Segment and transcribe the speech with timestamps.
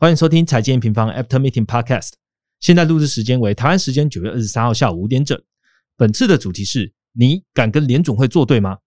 [0.00, 2.10] 欢迎收听财经平方 After Meeting Podcast。
[2.60, 5.36] 现在录制时间为台湾时间九月二十三号下午五点整。
[5.96, 8.78] 本次的主题是：你敢跟联总会作对吗？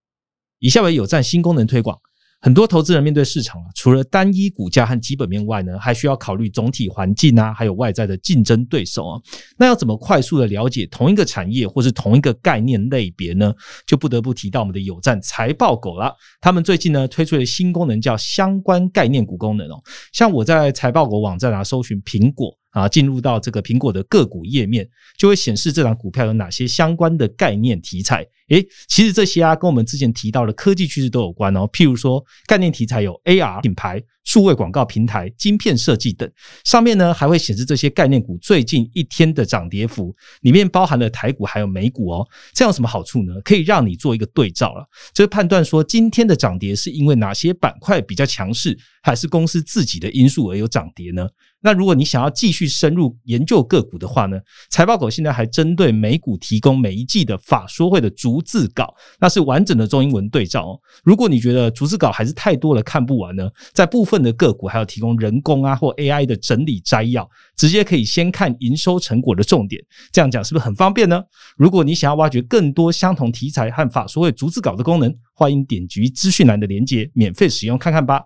[0.58, 2.00] 以下为有赞新功能推广。
[2.44, 9.20] 很多投资人面对市场啊，除了单一股价和基本面外呢，还需要考虑总体环境啊，还有外在的竞争对手啊。
[9.56, 13.54] 那要怎么快速的了解同一个产业或是同一个概念类别呢？
[13.86, 16.12] 就不得不提到我们的有赞财报狗了。
[16.40, 19.80] 他们最近呢推出了新功能，叫相关概念股功能哦。
[20.12, 22.52] 像我在财报狗网站啊，搜寻苹果。
[22.72, 24.88] 啊，进入到这个苹果的个股页面，
[25.18, 28.26] 就会显示这档股票有哪些相关的概念题材。
[28.52, 31.66] 诶，其实这些啊，跟我们之前提到的科技趋势都有关哦。
[31.72, 36.30] 譬如说，概念题材有 AR 品牌、数位广告平台、晶片设计等。
[36.62, 42.28] 上面呢，还会显示这些概念股最近一天的涨跌幅，里面包含了台股还有美股哦。
[42.52, 43.32] 这样有什么好处呢？
[43.42, 51.26] 可以让你做一个对照了，就是判断说今天的涨跌是因为哪些板块比较强势，还是公司自己的因素而有涨跌呢？
[51.62, 54.38] 那如果你想要继续深入研究个股的话呢？
[54.68, 60.80] 财报狗现在还针对美股提供每一季的法说会的逐字稿，那是完整的中英文对照哦。
[61.04, 69.80] 如果你觉得逐字稿还是太多了看不完呢，在部分的个股还有提供人工啊或 AI 的整理摘要，直接可以先看营收成果的重点。
[70.10, 71.22] 这样讲是不是很方便呢？
[71.56, 78.22] 如果你想要挖掘更多相同题材和法说会逐字稿的功能，欢迎点击资讯栏的连接，免费使用看看吧。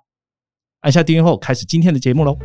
[0.80, 2.36] 按下订阅后，开始今天的节目喽。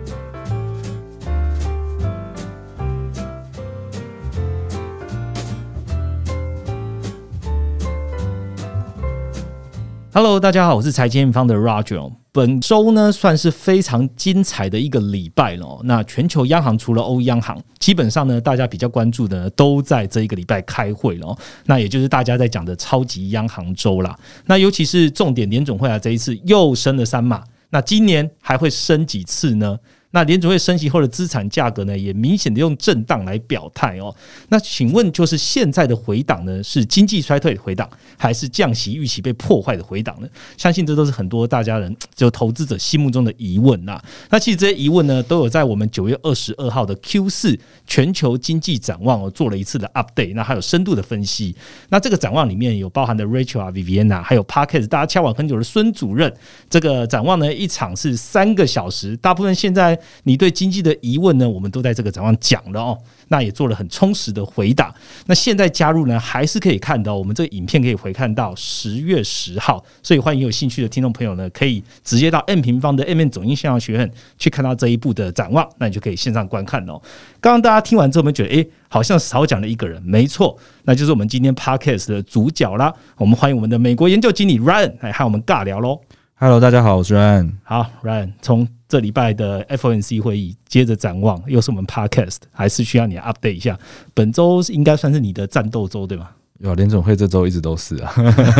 [10.13, 12.11] Hello，大家好，我是财经方的 Roger。
[12.33, 15.79] 本周呢，算是非常精彩的一个礼拜了。
[15.85, 21.33] 那全球央行除了欧央行，基本上呢，大家比较关注的都在这一个礼拜开会了。
[21.65, 24.13] 那也就是大家在讲的超级央行周啦。
[24.47, 27.41] 那尤其是重点联总会啊，这一次又升了三码。
[27.69, 29.79] 那今年还会升几次呢？
[30.11, 34.13] 那联储会升息后的资产价格呢，也明显的用震荡来表态哦。
[34.49, 40.27] 那请问，就是现在的回档呢，是经济衰退回档，还是降息预期被破坏的回档呢？
[40.57, 44.01] 相信这都是很多大家人就投资者心目中的疑问呐。
[44.29, 51.55] 那其实这些疑问呢，都有在我们九月二十二号的 Q 四全球经济展望哦做了一次的 update，那还有深度的分析。
[51.87, 56.33] 那这个展望里面有包含的 Rachel 啊、Viviana，还有 Parkes 大家敲碗很久的孙主任。
[56.69, 59.97] 这个展望呢，一场是三个小时，大部分现在。
[60.23, 61.49] 你对经济的疑问呢？
[61.49, 62.97] 我们都在这个展望讲了哦，
[63.27, 64.93] 那也做了很充实的回答。
[65.25, 77.01] 那现在加入呢，还是可以看到我们这个影片可以回看到十月十号，所以欢迎有兴趣的听众朋友呢，可以直接到 M 平方的 M N 总音线上学院去看到这一部的展望，那你就可以线上观看哦。
[77.39, 82.93] 刚刚大家听完之后，我们觉得诶，好像少讲了一个人，没错，那就是我们今天 Podcast 的主角啦。
[83.17, 85.99] 我们欢迎我们的美国研究经理 Ryan 来和我们尬聊喽。
[86.43, 87.51] Hello，大家好，我是 Ryan。
[87.61, 93.77] 好，Ryan 从这礼拜的 FOMC 会议接着展望，又是我们 Podcast，还是需要你 update 一下。
[94.15, 96.29] 本周应该算是你的战斗周，对吗？
[96.57, 98.11] 有联总会这周一直都是啊，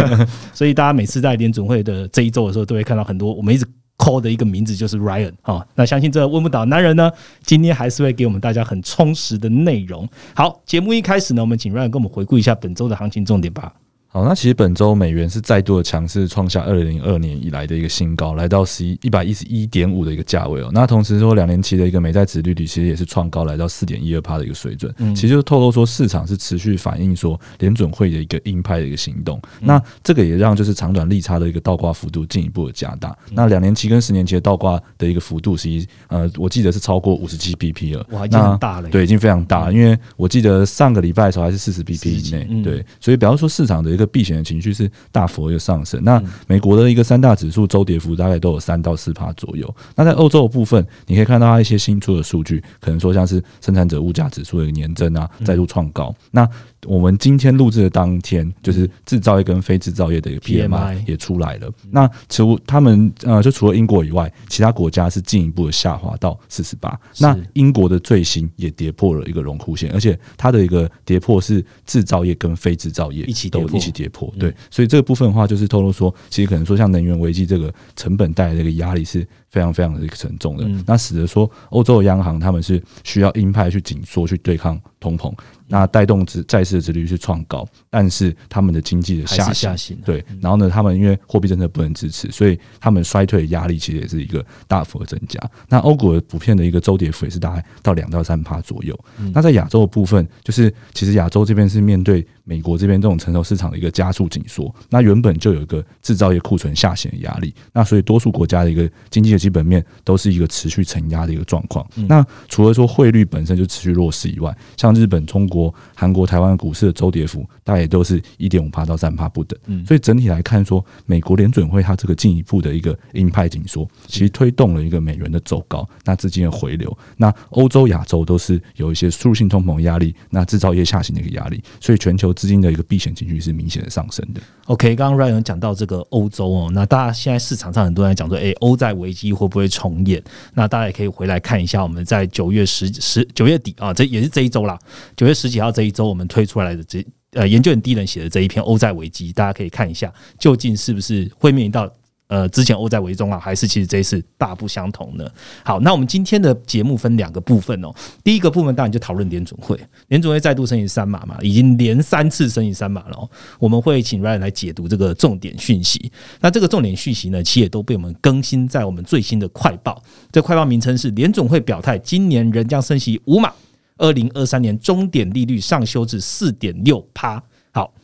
[0.54, 3.66] 所以大家每次在联总会的这一周的时候，都会看到很多我们一直
[3.98, 5.66] call 的一个名字，就是 Ryan 啊。
[5.74, 7.12] 那相信这问不倒男人呢，
[7.44, 10.08] 今天还是会给我们大家很充实的内容。
[10.36, 13.74] 好，节目一开始呢，我们请 Ryan 跟我们回顾一下本周的行情重点吧。
[14.14, 20.70] 好，那其实本周美元是再度的强势，创下二零零二年以来的一个新高，来到十一一百一十一点五的一个价位哦。
[20.74, 24.94] 那同时说，两年期的一个美债值利率其实也是创高，来到四点一二帕的一个水准。
[24.98, 29.42] 嗯，其实就透露说，市场是持续反映说联准会的一个鹰派的一个行动。
[29.62, 33.18] 那这个也让就是长短利差的一个倒挂幅度进一步的加大。
[33.32, 38.06] 那两年期跟十年期的倒挂的一个幅度，其实呃，我记得是超过五十七 BP 了。
[38.10, 38.90] 哇，已经大了。
[38.90, 39.72] 对，已经非常大。
[39.72, 42.62] 因为我记得上个礼拜的时候还是四十 BP 以内。
[42.62, 44.82] 对，所以比方说市场的一个避险的情绪是。
[44.82, 46.04] 是大幅一个上升。
[46.04, 49.72] 那美国的一个三大指数周跌幅大概都有三到四帕左右。
[49.96, 56.12] 那在欧洲的部分，你可以看到它一些新出的数据，可能说像是生产者物价指数的一个年增啊，再度创高。
[56.32, 56.50] 那
[56.88, 61.72] 我们今天录制的当天，就是制造业跟非制造业的一个 PMI 也出来了。
[61.92, 67.00] 那除他们呃，就除了英国以外，其他国家是进一步的下滑到四十八。
[67.20, 74.34] 那英国的最新也跌破了一个荣枯线，而且它的一个跌破是制造业跟非制造业一起都一起跌破。
[74.40, 80.68] 对，所以这个部分的话，就是透露说，其实可能说像能源危机这个成本带来的一个压力是非常非常的一个沉重的。
[80.88, 84.80] 那使得说欧洲的央行他们是需要鹰派去紧缩去对抗。
[85.02, 85.34] 通膨，
[85.72, 95.40] 那带动债债市的殖率是创高，但是他们的经济的下下行，对，然后呢，他们因为货币政策不能支持，所以他们衰退的压力其实也是一个大幅的增加。
[95.70, 98.98] 那欧股的普遍的一个周跌幅也是大概到两到三趴左右。
[99.34, 102.28] 那在亚洲的部分，就是其实亚洲这边是面对。
[102.44, 111.88] 美国这边这种成熟市场的一个加速紧缩，那原本就有一个制造业库存下行的压力，那所以多数国家的一个经济的基本面都是一个持续承压的一个状况。
[112.08, 119.58] 那除了说汇率本身就持续弱势以外，像日本、中国、韩国、台湾股市的周跌幅，大概也都是一点五帕到三帕不等。
[119.86, 126.98] 所以整体来看，说美国联准会它这个进一步的一个鹰派紧缩，其实推动了一个美元的走高，那资金的回流。
[127.18, 132.31] 那欧洲、亚洲都是有一些输入性通膨压力，那制造业下行的一个压力，所以全球。
[132.34, 134.42] 资金的一个避险情绪是明显的上升的。
[134.66, 140.22] OK，刚刚 Ryan 讲到这个欧洲哦，那大家现在市场上很多人讲说，哎，欧债危机会不会重演？
[140.54, 144.78] 那大家也可以回来看一下，我们在九月十十九月底啊，这也是这一周啦，
[145.16, 151.92] 九月十几号这一周我们推出来的这呃研究很低人写的这一篇欧债危机，大家可以看一下，究竟是不是会面临到。
[152.32, 155.30] 呃，之前欧债为重啊，还是其实这一次大不相同呢？
[155.66, 157.94] 好，那我们今天的节目分两个部分哦。
[158.24, 163.30] 第一个部分当然就讨论联准会，联准会再度升级三码嘛，已经连三次升级三码了。
[163.60, 166.10] 我们会请 Ryan 来解读这个重点讯息。
[166.40, 170.02] 那这个重点讯息呢，其实也都被我们更新在我们最新的快报。
[170.32, 173.52] 这快报名称是联总会表态，今年仍将升息五码，
[173.98, 177.44] 二零二三年终点利率上修至四点六趴。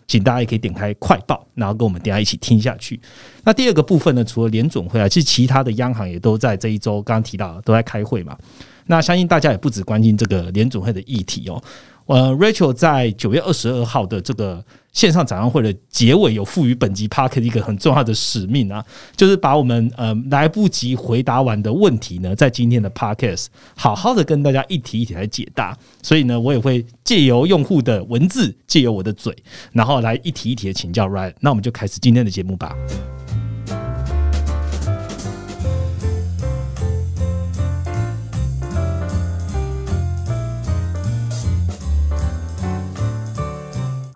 [0.07, 2.99] 请大家也可以点开快报，然后跟我们大家一起听下去。
[3.43, 8.37] 那第二个部分呢，除了联总会啊，其实其他的央行也都在这一周刚刚提到都在开会嘛。
[8.85, 11.61] 那相信大家也不止关心这个联总会的议题哦。
[12.05, 14.63] 呃，Rachel 在九月二十二号的这个
[14.97, 18.83] 线上展望会的结尾，有赋予本集 Park 一个很重要的使命啊，
[19.15, 23.45] 就是把我们呃来不及回答完的问题呢，在今天的 Podcast
[23.75, 25.77] 好好的跟大家一题一题来解答。
[26.01, 29.31] 所以呢，我也会借由用户的文字，借由我的嘴，
[29.71, 31.31] 然后来一题一题的请教 Ryan。
[31.41, 32.75] 那我们就开始今天的节目吧。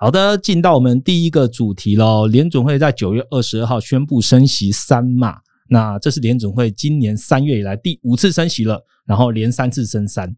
[0.02, 2.26] 好的，进到我们第一个主题喽。
[2.26, 5.38] 联准会在九月二十二号宣布升息三码，
[5.70, 10.36] 那这是联准会今年三月以来第五次升息了，然后连三次升三。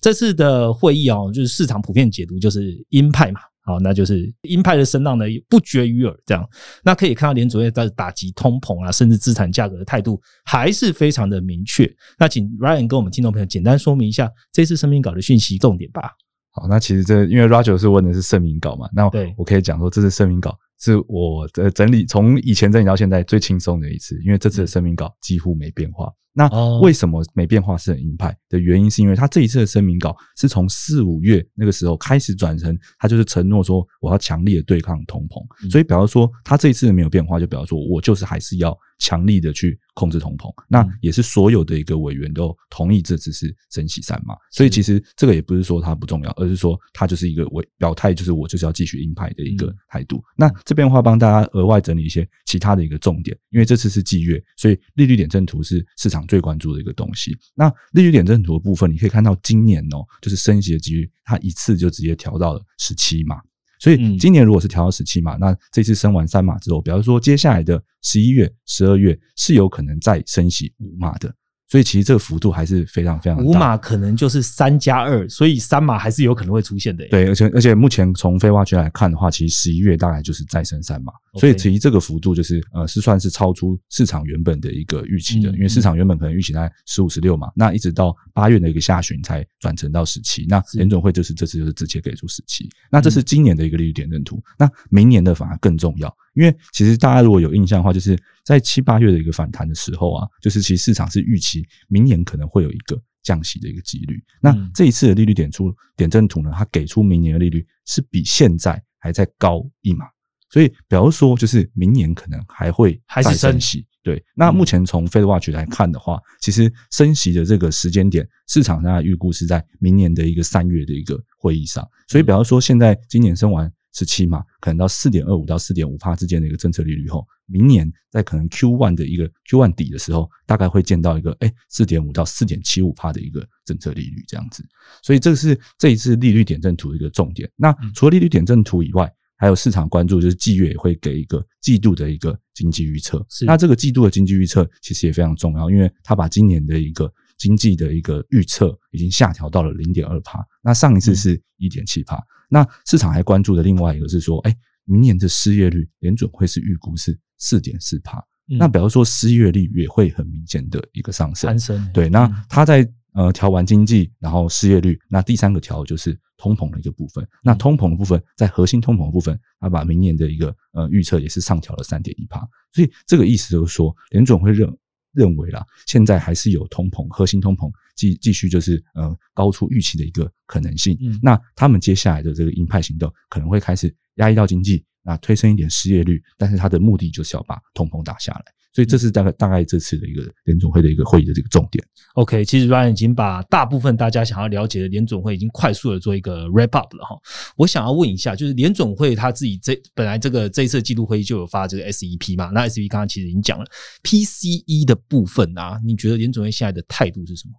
[0.00, 6.16] 这次的会议哦，就是市场普遍解读就是鹰派嘛，好，那就是鹰派的声浪呢不绝于耳。
[6.24, 6.48] 这样，
[6.84, 11.92] 那可以看到联准会在打击通膨啊，甚至资产价格的态度还是非常的明确。
[12.16, 16.12] 那请 Ryan 跟我们听众朋友简单说明一下这次声明稿的讯息重点吧。
[16.52, 26.12] 好，那其实这因为 Roger 是问的是声明稿嘛，那我可以讲说，这次声明稿是我的整理，从以前整理到现在最轻松的一次，因为这次的声明稿几乎没变化。
[26.32, 26.48] 那
[26.80, 28.90] 为什么没变化是很鹰派的原因？
[28.90, 38.76] 是因为他这一次的声明稿是从四五月那个时候开始转成，他就是承诺说我要强力的对抗通膨，所以表示说他这一次没有变化，就表示说我就是还是要。
[39.02, 50.22] 强力的去控制通膨，那也是所有的一个委员都同意这次是升息三嘛，所以其实这个也不是说它不重要，而是说它就是一个委表态，就是我就是要继续鹰派的一个态度。
[50.36, 57.36] 那这边的话帮大家额外整理一些其他的一个重点，因为这次是季月，所以利率点阵图是市场最关注的一个东西。
[57.54, 63.36] 那利率点阵图的部分，你可以看到今年哦，就是升息的几率，它一次就直接调到了十七码。
[63.78, 71.34] 所以今年如果是调到十七码，那这次升完三码之后，比方说接下来的十一月、十二月是有可能再升息五码的。
[71.70, 77.06] 所以其实这个幅度还是非常非常大，五码可能就是三加二，所以三码还是有可能会出现的。
[77.06, 96.12] 对，而且而且目前从非挖区来看的话，其实十一月大概就是再升三码，所以其实这个幅度就是呃是算是超出市场原本的一个预期的，因为市场原本可能预期在十五十六嘛，那一直到八月的一个下旬才转成到十七，那联总会就是这次就是直接给出十七，那这是今年的一个利率点阵图，那明年的反而更重要。
[96.34, 98.16] 因为其实大家如果有印象的话，就是
[98.50, 104.20] 在七八月的一个反弹的时候啊，就是其实市场是预期明年可能会有一个降息的一个几率。
[104.42, 110.04] 那这一次的利率点出点阵图呢，它给出明年的利率是比现在还在高一码，
[110.50, 113.86] 所以表示说就是明年可能还会还是升息。
[114.02, 121.88] 对，那目前从 Fed Watch 来看的话，其实升息的这个时间点，市场上预估是在明年的一个三月的一个会议上。
[122.08, 123.72] 所以，比方说现在今年升完。
[123.92, 134.64] 十七嘛，可能到四点二五到四点五帕之间的一个政策利率后，明年在可能 Q one 的一个 Q one 底的时候，大概会见到一个哎四点五到四点七五帕的一个政策利率这样子。
[135.02, 137.50] 所以这个是这一次利率点阵图的一个重点。
[137.56, 143.26] 那除了利率点阵图以外，还有市场关注就是季月也会给一个季度的一个经济预测。
[143.46, 152.22] 那这个季度的经济预测其实也非常重要，因为它把今年的一个经济的一个预测已经下调到了零点二帕，那上一次是一点七帕。
[152.50, 154.54] 那市场还关注的另外一个是说，哎，
[154.84, 158.22] 明年的失业率联准会是预估是四点四帕，
[158.58, 161.56] 那比如说失业率也会很明显的一个上升。
[161.94, 167.26] 对，那它在呃调完经济，然后失业率，那第三个调就是通膨的一个部分。
[167.42, 172.46] 那通膨的部分，在核心通膨的部分，它把明年的一个呃预测也是上调了三点一帕。
[172.72, 174.68] 所以这个意思就是说，联准会认。
[175.12, 180.98] 认为啦，现在还是有通膨，核心通膨继继续就是呃高出预期的一个可能性。
[181.22, 188.44] 那他们接下来的这个鹰派行动可能会开始压抑到经济，那推升一点失业率，但是它的目的就是要把通膨打下来。
[188.72, 191.84] 所以这是大概大概这次的一个联总会的一个会议的这个重点。
[192.14, 197.18] OK，其实 Ryan 已经把大部分大家想要了解的联总会已经快速的做一个 wrap up 了哈。
[197.56, 202.50] 我想要问一下，就是联总会他自己这本来这个这一次季度会议就有发这个 SEP 嘛？
[202.54, 203.64] 那 SEP 刚刚其实已经讲了
[204.04, 207.54] PCE 的部分啊，你觉得联总会现在的态度是什么？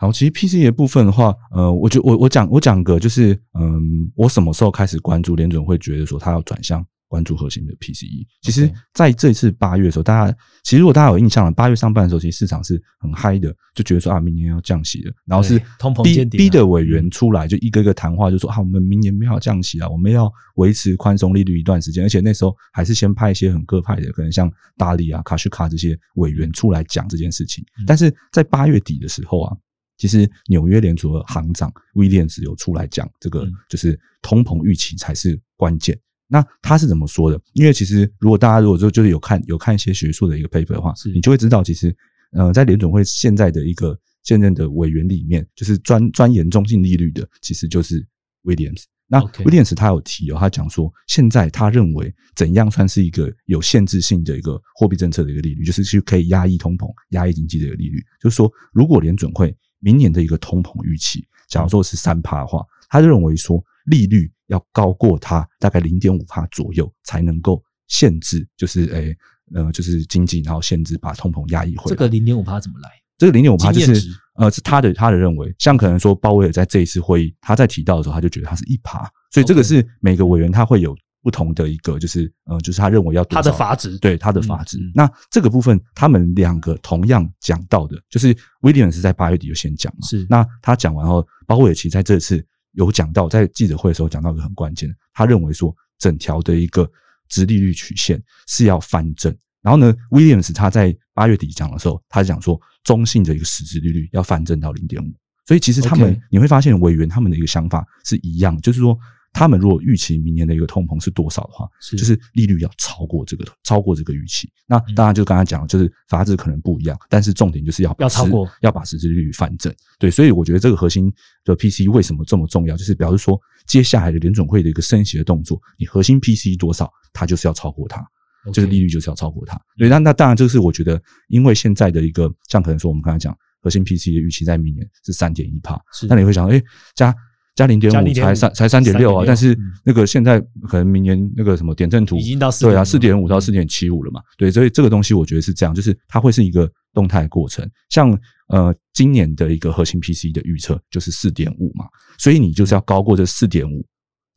[0.00, 6.84] 好，其实 PCE 的部分的话，呃，我就我我讲我讲个就是，嗯，我什么时候开始关注联准会，觉得说他要转向？
[7.06, 15.60] 关注核心的 PCE，其实在这次八月的时候，大家其实如果大家有印象了，八月上半的时候，其实市场是很嗨的，就觉得说啊，明年要降息了，然后是
[16.04, 27.64] 逼逼的委员出来，就一个个谈话，就说啊，我们明年没有降息啊，我们要维持宽松利率一段时间，而且那时候还是先派一些很各派的，可能像大力啊、卡什卡这些委员出来讲这件事情。
[27.88, 29.56] 但是在八月底的时候啊，
[30.00, 35.96] 其实纽约联储的行长威廉斯有出来讲，这个就是通膨预期才是关键。
[36.26, 37.38] 那他是怎么说的？
[37.52, 41.94] 因为其实如果大家如果说就是有看有看一些学术的一个 paper 的话，你就会知道，其实
[42.32, 48.02] 呃，在联总会现在的一个现任的委员里面，就是专专研中性利率的，其实就是
[48.44, 48.86] 威廉斯。
[49.12, 58.00] 那威廉斯他有提哦，他讲说，现在他认为怎样算是一个有限制性的一个货币政策的一个利率，就是去可以压抑通膨、压抑经济的一个利率。
[58.22, 64.30] 就是说，如果联准会明年的一个通膨预期，假如说是三趴的话，他就认为说利率。
[64.50, 69.16] 要高过它大概零点五帕左右，才能够限制，就是诶，
[69.54, 71.90] 呃，就是经济，然后限制把通膨压抑回来。
[71.90, 72.90] 这个零点五帕怎么来？
[73.16, 84.78] 这个零点五帕就是呃，是他的他的认为，像可能说鲍威尔在这一次会议，他在提到的时候，他就觉得他是一趴，所以这个是每个委员他会有不同的一个，就是呃，就是他认为要他的法值，对他的阀值。
[84.94, 92.44] 那这个部分，他们两个同样讲到的，就是威廉是在八月底就先讲嘛，是那他讲完后，鲍威尔其实在这次。
[92.74, 96.88] 有讲到在记者会的时候讲到一个很关键的，他认为说整条的一个
[97.28, 99.36] 直利率曲线是要翻正。
[99.60, 105.08] 然后呢，Williams 他在八月底讲的时候，他讲说中性的一个实质利率要翻正到零点五。
[105.46, 108.96] 所以其实他们你会发现委员他们的一个想法是一样，就是说。
[109.32, 114.50] 他们如果预期明年的一个通膨是多少的话，就是利率要超过这个，超过这个预期。
[114.66, 119.72] 那当然就刚才讲，就是法制可能不一样，但是重点就是要要超过，要把实质利率反正。
[119.98, 121.12] 对，所以我觉得这个核心
[121.44, 128.04] 的 PC 为什么这么重要，就是表示说接下来的联准会的一个升息的动作，你核心 PC 多少，它就是要超过它，
[128.52, 129.60] 这个利率就是要超过它。
[129.78, 136.60] 对，那那当然这个是我觉得，因为现在的一个像可能说我们刚才讲核心 PC 的预期在明年是三点一帕，那你会想，哎，
[136.96, 137.14] 加。
[137.60, 147.68] 加零点五才三才三点六啊，但是那个现在可能明年那个什么点阵图已经到对啊四点五到四点七五了嘛，对，所以这个东西我觉得是这样，就是它会是一个动态过程。
[147.90, 151.84] 像呃今年的一个核心 PC 的预测就是四点五嘛，
[152.18, 153.84] 所以你就是要高过这四点五。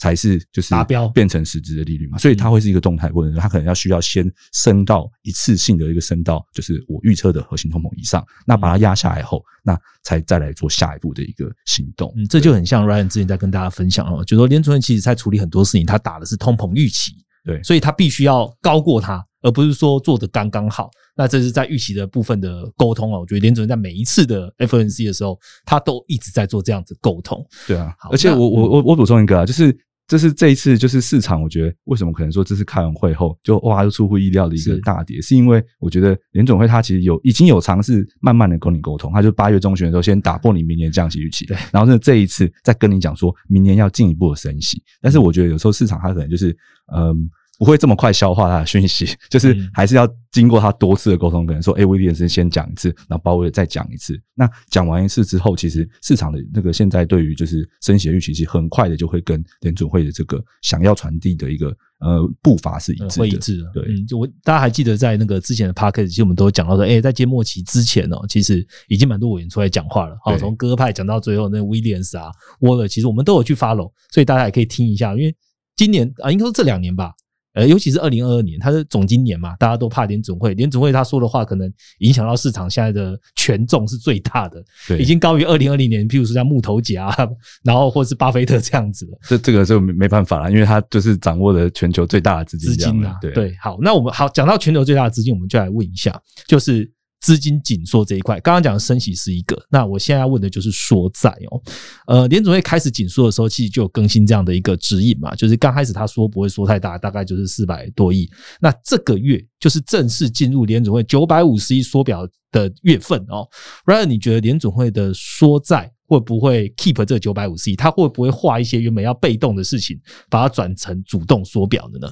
[0.03, 12.13] 才是就是达标变成实质的利率嘛，所以它会是一个动态过程，它可能要需要先升到一次性的一个升到，就是我预测的核心通膨以上，那把它压下来后，那才再来做下一步的一个行动。
[12.17, 17.13] 嗯，这就很像 Ryan 之前在跟大家分享哦，就说联储会其实在处理很多事情，他打的是通膨预期，
[17.45, 20.91] 对，所以他必须要高过它，而不是说做的刚刚好。
[21.15, 27.41] 那这是在预期的部分的沟通哦，我觉得联准会在每一次的 FNC 的时候，他都一直在做这样子沟通。
[27.65, 29.73] 对啊，而且我我我我补充一个啊，就是。
[30.07, 46.55] 这是这一次就是市场，我觉得为什么可能说这次开完会后就哇，就出乎意料的一个大跌，是因为我觉得联总会他其实有已经有尝试慢慢的跟你沟通，他就八月中旬的时候先打破你明年降息预期，对，然后呢这一次再跟你讲说明年要进一步的升息，但是我觉得有时候市场它可能就是
[46.95, 47.29] 嗯。
[47.59, 54.19] 不会这么快消化他的讯息， 就是还是要经过他多次的沟通，可能说，哎，威廉斯先讲一次，然后鲍威尔再讲一次。
[54.33, 61.67] 那讲完一次之后，其实市场的那个现在对于就是升息预期，其实很快的就会跟联准会的这个想要传递的一个
[61.99, 63.71] 呃步伐是一致，会一致的。
[63.73, 70.17] 对，就我大家还记得在那个之前的 p a c k e 其实我们都讲到说，哎，在揭末期之前哦，其实已经蛮多委员出来讲话了。
[70.23, 72.31] 好，从鸽派讲到最后，那威廉斯啊、
[72.61, 75.15] 沃勒，其实我们都有去 follow，所以大家也可以听一下。
[75.15, 75.35] 因为
[75.75, 77.13] 今年啊，应该说这两年吧。
[77.53, 87.15] 呃，尤其是二零二二年，它是总今年嘛，大家都怕联准会，联准会他说的话可能影响到市场现在的权重是最大的，对已经高于二零二零年，譬如说像木头夹，
[87.63, 89.17] 然后或是巴菲特这样子了。
[89.27, 96.89] 这这个就没没办法了，因为他就是掌握了全球最大的资金资金啊，对对，好，那我们好讲到全球最大的资金，我们就来问一下，就是
[97.23, 98.37] 资金紧缩这一块。
[98.41, 101.61] 刚刚讲的升息是一个，那我现在要问的就是缩债哦。
[102.05, 108.29] 呃，联总会开始紧缩的时候，其实就有更新这样的一个指引嘛，就是刚开始他说不会缩太大，大概就是四百多亿。
[108.59, 113.47] 那这个月就是正式进入联总会九百五十亿缩表的月份哦。
[113.85, 117.75] Ryan，你觉得联总会的缩债会不会 keep 这九百五十亿？
[117.77, 119.97] 他会不会画一些原本要被动的事情，
[120.29, 122.11] 把它转成主动缩表的呢？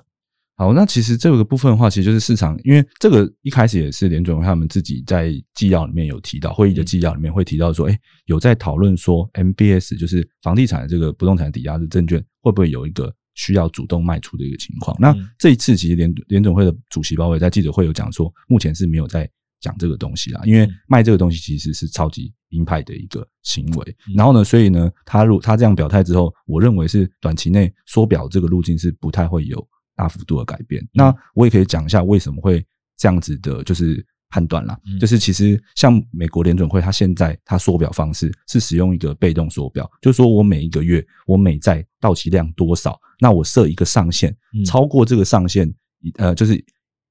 [0.58, 14.96] 好，那其实这个部分的话，其实就是市场，因为这个一开始也是联准会他们自己在纪要里面有提到，会议的纪要里面会提到说，哎，有在讨论说 MBS 就是房地产的这个不动产抵押的证券会不会有一个需要主动卖出的一个情况？
[15.00, 19.27] 那这一次其实联联总会的主席鲍威在记者会有讲说，目前是没有在
[19.62, 23.96] 讲这个东西啦，因为卖这个东西其实是超级鹰派的一个行为。
[24.15, 29.67] 然后呢，所以呢，他如他这样表态之后，我认为是短期内缩表这个路径是不太会有。
[30.01, 32.65] 大幅度的改变，那我也可以讲一下为什么会
[32.98, 34.75] 这样子的，就是判断啦。
[35.00, 46.60] 就是其实像美国联准会，它现在它缩表方式是使用一个被动缩表，就是说我每一个月我美债到期量多少，那我设一个上限，超过这个上限以呃就是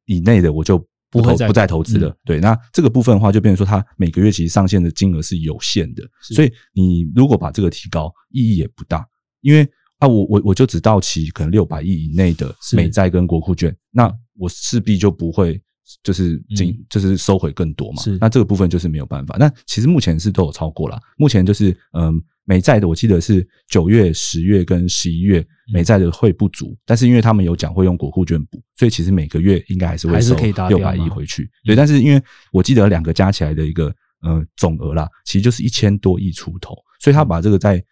[0.06, 0.76] 以内的我就
[1.12, 2.12] 不投不再投资了。
[2.25, 9.06] 对，那这个部分的话，就变成说它每个月其实上限的金额是有限的，所以你如果把这个提高，意义也不大，
[9.42, 9.70] 因为。
[10.00, 15.61] 啊，我我我就只到期可能六百亿以内的美债跟国库券，那我势必就不会
[16.02, 18.02] 就是进就是收回更多嘛。
[18.19, 19.37] 那这个部分就是没有办法。
[19.38, 30.35] 那其实目前是都有超过了，目前就是嗯美债的，我记得是九月、十月跟十一月美债的会不足，但是因为他们有讲会用国库券补，所以其实每个月应该还是会收
[30.71, 31.50] 六百亿回去。
[31.66, 37.85] 对，但是因为我记得两个加起来的一个呃总额啦，其实就是一千多亿出头，所以他把这个在。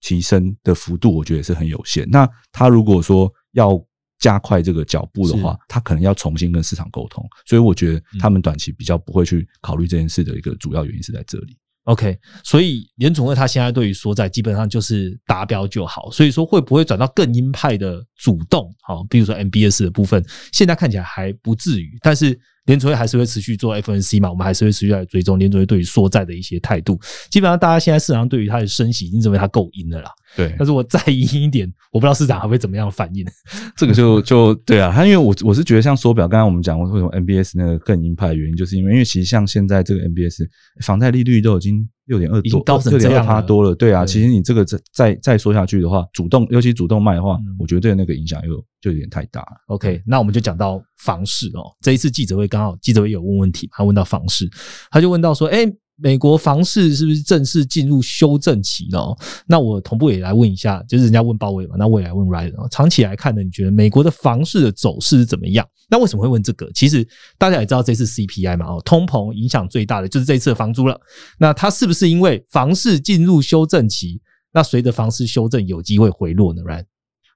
[0.00, 2.08] 提升的幅度，我觉得也是很有限。
[2.10, 3.82] 那他如果说要
[4.18, 7.24] 加快这个脚步的话，他可能要重新跟市场沟通。
[7.46, 11.56] 所以我觉得他们短期比较不会去考虑这件事的一个主要原因是在这里。
[11.84, 16.10] OK，所以联总会他现在对于缩债基本上就是达标就好。
[16.10, 18.70] 所以说会不会转到更鹰派的主动？
[18.82, 22.38] 好，比如说 MBS 的部分，现在看起来还不至于，但是。
[22.70, 24.30] 联储会还是会持续做 FNC 嘛？
[24.30, 26.96] 我们还是会持续来追踪联储会对于缩债的一些态度。
[27.28, 30.10] 基本上，大家现在市场对于它的升息已经认为它够阴的啦。
[30.36, 33.26] 对，但是我再阴一点，我不知道市场还会怎么样反应。
[33.76, 40.46] 这个就就对啊，他因为我我是觉得像缩表，刚刚我们讲过为什么 MBS 那个更鹰派的原因，就是因为因为其实像现在这个 MBS
[40.84, 43.74] 房贷利率都已经六点二多，六点二趴多了。
[43.74, 49.56] 对啊，其实你这个再再再说下去的话，主动尤其主动卖的话，我觉得对那个影响又就有点太大了。
[49.66, 51.64] OK，那我们就讲到房市哦。
[51.80, 54.48] 这一次记者会刚好记者会有问问题，他问到房市，
[54.90, 55.66] 他就问到说：“哎。”
[56.02, 59.14] 美国房市是不是正式进入修正期了？
[59.46, 65.66] 那我同步也来问一下，就是人家问鲍威嘛，那我也来问 Ryan 长期来看呢，你觉得美国的房市的走势是怎么样？
[65.90, 66.70] 那为什么会问这个？
[66.72, 70.98] 其实大家也知道这次 CPI 嘛，哦，通膨影响最大的就是这次的房租了。
[71.38, 74.20] 那它是不是因为房市进入修正期？
[74.52, 76.84] 那随着房市修正，有机会回落呢？Ryan，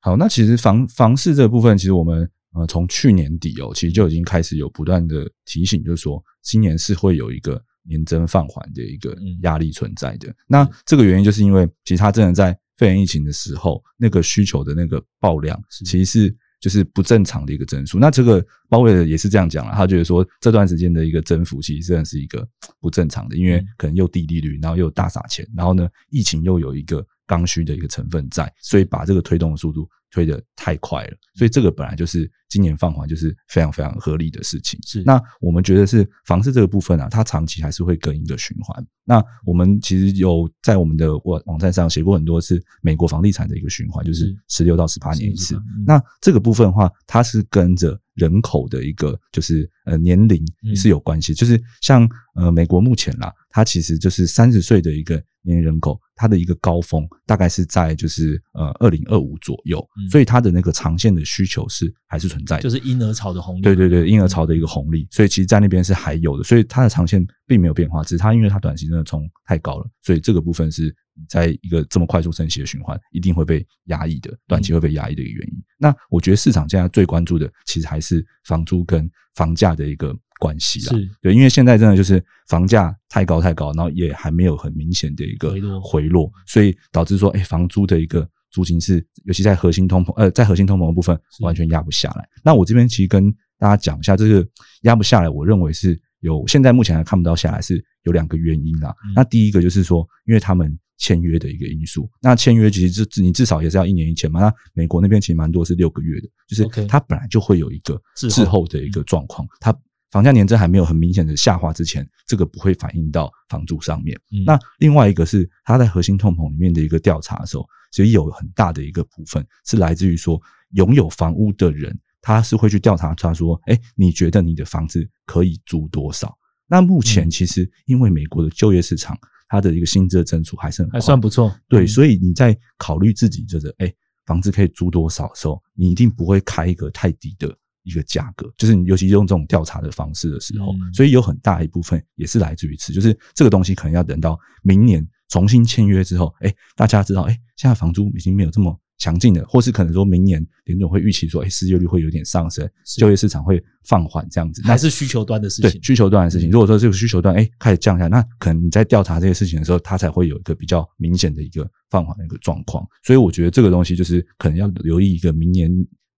[0.01, 7.61] 好，那其实房房市这部分，其实我们呃从去年底哦，其实就已经开始有不断的提醒，就是说今年是会有一个。
[7.87, 17.99] 年增放缓的一个压力存在的，那这个原因就是因为其实它真的在肺炎疫情的时候，那个需求的那个爆量，其实是就是不正常的一个增速。
[17.99, 22.47] 那这个鲍威尔也是这样讲了，他觉得说这段时间的一个增幅其实真的是一个
[22.81, 29.89] 不正常的，因为可能又低利率，然后又大撒钱，然后呢疫情又有一个刚需的一个成分在，所以把这个推动的速度。
[30.11, 34.79] 推的太快了，所以这个本来就是今年放缓，就是非常非常合理的事情。
[34.87, 38.87] 是那我们觉得是房市这个部分啊，它长期还是会跟一个循环。
[39.05, 45.61] 那我们其实有在我们的网网站上写过很多次美国房地产的一个循环，就是十六到十八年一次。
[45.85, 50.41] 那这个部分的话，它是跟着人口的一个就是呃年龄
[50.77, 55.21] 是有关系，就是像呃美国目前啦，它其实就是三十岁的一个。
[55.47, 63.63] 年人口它的一个高峰大概是在就是呃二零二五左右，所以它的那个长线的需求是还是存在，就是婴儿潮的红利。
[63.63, 70.95] 对对对，婴儿潮的一个红利，所以其实在那边是还有的，所以它的长线并没有变化，只是它因为它短期真的冲太高了，所以这个部分是
[71.29, 75.55] 在一个这么快速升息的循环一定会被压抑的，短期会被压抑的一个原因。
[75.79, 80.17] 那我觉得市场现在最关注的其实还是房租跟房价的一个。
[80.45, 92.29] 关系啦，对，因为现在真的就是房价太高太高，然后也还没有很明显的一个回落，所以导致说，哎，房租的一个租金是，尤其在核心通膨，呃，在核心通膨的部分完全压不下来。
[92.45, 94.47] 那我这边其实跟大家讲一下，这个
[94.83, 98.95] 压不下来，我认为是有现在目前还看不到下来，是有两个原因啦。
[99.17, 104.41] 那第一个就是说，因为他们签约的一个因素，那签约其实至你至少也是要一年一签嘛。
[104.41, 109.75] 那美国那边其实蛮多是六个月的，就是它本来就会有一个滞后的一个状况，它。
[110.15, 114.17] 房价年增还没有很明显的下滑之前，这个不会反映到房租上面。
[114.47, 120.41] 那另外一个是他在核心通膨里面的一个调查的时候，其实有很大的一个部分是来自于说
[120.75, 126.33] 拥有房屋的人，他是会去调查他说：“哎，你觉得你的房子可以租多少？”
[126.71, 133.93] 那目前其实因为美国的就业市场，它的一个薪资的增速还是很还算不错，对，所以你在考虑自己就是哎
[134.27, 137.53] 房子可以租多少的时候，你一定不会开一个太低的。
[137.85, 156.51] 一个价格，就是你尤其用这种调查的方式的时候，所以有很大一部分也是来自于此，就是这个东西可能要等到明年重新签约之后，哎，大家知道，哎，现在房租已经没有这么强劲了，或是可能说明年联总会预期说，哎，失业率会有点上升，就业市场会放缓这样子，还是需求端的事情，需求端的事情。
[156.51, 162.87] 如果说这个需求端哎开始降下，那可能你在调查这些事情的时候，它才会有一个比较明显的一个放缓的一个状况。
[163.03, 165.71] 所以我觉得这个东西就是可能要留意一个明年。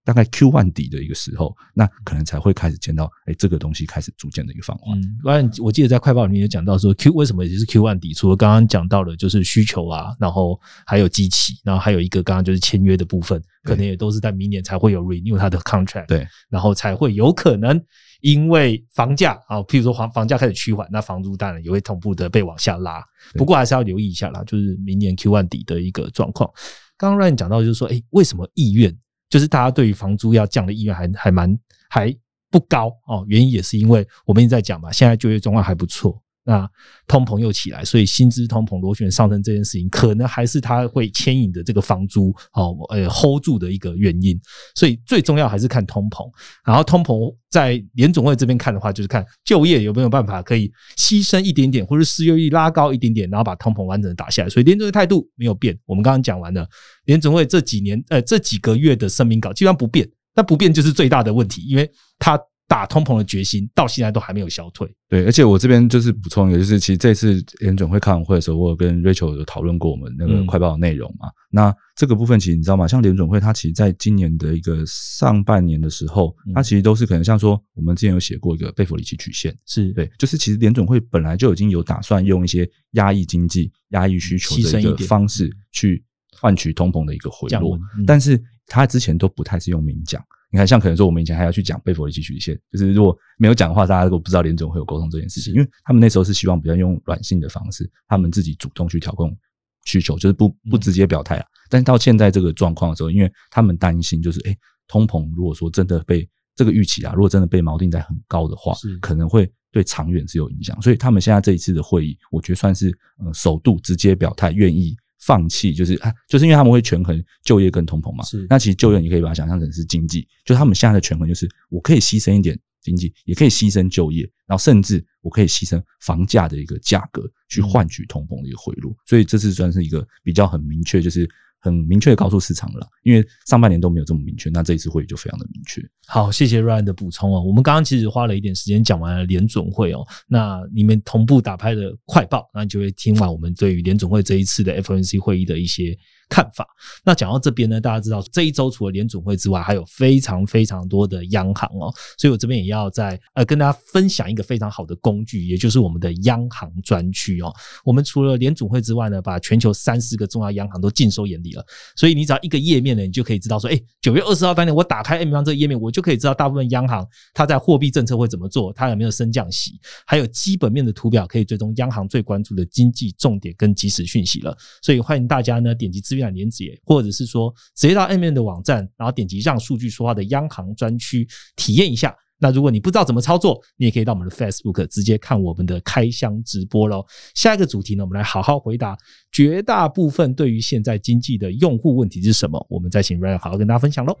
[0.07, 4.97] 大概 Q one 底的一个时候，那可能才会开始见到，哎，这个东西开始逐渐的一个放缓。
[4.97, 8.13] 嗯，然我记得在快报里面有讲到说，Q 为什么也是 Q one 底？
[8.13, 16.07] 除了刚刚讲到的，就是需求啊，然后还有机器，然后还有一个刚刚就是签约的部分，可能也都是在明年才会有 renew 它的 contract。
[16.07, 17.77] 对，然后才会有可能
[18.21, 23.03] 因为房价啊，譬如说房房价开始趋缓，那房租当然也会同步的被往下拉。
[23.33, 26.49] 不过还是要留意一下啦，就是明年 Q one 底的一个状况。
[26.95, 28.97] 刚刚 Ryan 讲到就是说，哎，为什么意愿？
[29.29, 31.57] 就是大家对于房租要降的意愿还还蛮
[31.89, 32.15] 还
[32.49, 36.21] 不高哦，原因也是因为我们一直在讲嘛，现在就业状况还不错。
[36.47, 36.65] 那
[37.07, 44.39] 通膨又起来，所以薪资通膨螺旋上升这件事情，可能还是它会牵引的这个房租哦，呃，hold 住的一个原因。
[44.73, 46.25] 所以最重要还是看通膨。
[46.63, 54.49] 然后通膨在联总会这边看的话，就是看就业有没有办法可以牺牲一点点，或者失业率拉高一点点，然后把通膨完整的打下来。
[54.49, 55.77] 所以联总会态度没有变。
[55.85, 56.65] 我们刚刚讲完了，
[57.03, 62.39] 联总会这几年呃这几个月的声明稿基本上不变，但不变就是最大的问题，因为它。
[62.67, 64.93] 打通膨的决心到现在都还没有消退。
[65.07, 71.29] 对，而且我这边就是补充一个，就是其实这次联准会开完会的时候，我有跟 Rachel 有讨论过我们那个快报的内容嘛。
[71.49, 72.85] 那这个部分其实你知道吗？
[72.85, 86.03] 像联准会，它其实在今年的一个上半年的时候，它其实都是可能像说我们之前有写过一个贝弗里奇曲线，是对，就是其实联准会本来就已经有打算用一些压抑经济、压抑需求的一个方式去
[86.37, 90.21] 换取通膨的一个回落，但是它之前都不太是用明讲。
[90.49, 99.35] 你看，像可能说我们以前还要去讲贝弗利奇曲线，就是如果没有讲的话，大家都不知道联总会有沟通这件事情，因为他们那时候是希望比较用软性的方式，他们自己主动去调控
[99.83, 101.45] 需求，就是不不直接表态啊。
[101.69, 104.55] 但是到现在这个状况的时候，因为他们担心就是，哎，
[104.87, 110.81] 通膨如果说真的被这个预期啊，如果真的被锚定在很高的话，可能会对长远是有影响。
[110.81, 112.89] 所以他们现在这一次的会议，我觉得算是
[113.21, 114.95] 嗯首度直接表态，愿意。
[115.27, 118.23] 放弃就是啊，就是因为他们会权衡就业跟通膨嘛。
[118.23, 128.95] 是，那其实就业你可以把它想象成是经济，就他们现在的权衡就是我可以牺牲一点经济，也可以牺牲就业，然后甚至我可以牺牲房价的一个价格去换取通膨的一个回路。
[129.05, 131.29] 所以这次算是一个比较很明确，就是。
[131.59, 135.81] 很明确的告诉市场了，因为上半年都没有这么明确，那这一次会议就非常的明确。
[136.07, 137.41] 好，谢谢 Ryan 的补充哦。
[137.41, 145.97] 我们刚刚其实花了一点时间讲完了联准会哦，那你们同步打开的快报，那你就会听完我们对于联准会这一次的 FNC 会议的一些。
[146.29, 146.67] 看法。
[147.03, 157.53] 那讲到这边呢，大家知道这一周除了联总会之外，还有非常非常多的央行哦，所以我这边也要在呃跟大家分享一个非常好的工具，也就是我们的央行专区哦。
[157.85, 161.65] 我们除了联总会之外呢，把全球三四个重要央行都尽收眼底了。
[161.95, 174.55] 所以你只要一个页面呢，你就可以知道说，哎，九月二十号当天我打开 M 方这个页面，我就可以知道大部分央行它在货币政策会怎么做，它有没有升降息，还有基本面的图表可以追踪央行最关注的经济重点跟即时讯息了。
[174.81, 176.16] 所以欢迎大家呢点击资。
[176.17, 182.15] 资源连接，或者是说直接到 M N 的网站，然后点击让数据说话的央行专区体验一下。
[182.39, 187.03] 那如果你不知道怎么操作，你也可以到我们的 Facebook 直接看我们的开箱直播喽。
[187.33, 188.95] 下一个主题呢，我们来好好回答
[189.31, 192.63] 绝大部分对于现在经济的用户问题是什么？
[192.69, 194.15] 我们再请 Ryan 好好跟大家分享喽。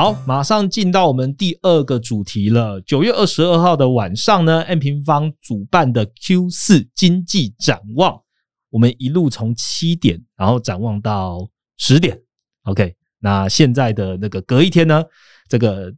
[0.00, 2.80] 好，马上进到我们第二个主题了。
[2.80, 8.18] 九月二十二号的晚上呢，M 平方主办的 Q 四经济展望，
[8.70, 12.18] 我们一路从七点，然后展望到十点。
[12.62, 15.04] OK，那现在的那个隔一天呢，
[15.50, 15.92] 这个